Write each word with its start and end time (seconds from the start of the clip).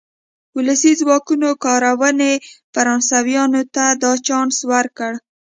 ولسي 0.57 0.91
ځواکونو 1.01 1.49
کارونې 1.65 2.31
فرانسویانو 2.73 3.61
ته 3.75 3.85
دا 4.03 4.11
چانس 4.27 4.55
ورکړ. 4.71 5.11